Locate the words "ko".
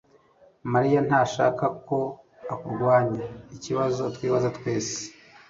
1.87-1.97